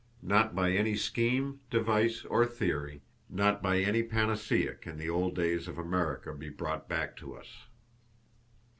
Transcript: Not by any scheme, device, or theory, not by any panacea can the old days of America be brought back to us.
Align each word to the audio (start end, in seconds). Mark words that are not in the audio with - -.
Not 0.23 0.55
by 0.55 0.71
any 0.71 0.95
scheme, 0.95 1.59
device, 1.69 2.25
or 2.25 2.43
theory, 2.47 3.03
not 3.29 3.61
by 3.61 3.81
any 3.81 4.01
panacea 4.01 4.73
can 4.73 4.97
the 4.97 5.11
old 5.11 5.35
days 5.35 5.67
of 5.67 5.77
America 5.77 6.33
be 6.33 6.49
brought 6.49 6.89
back 6.89 7.15
to 7.17 7.35
us. 7.35 7.67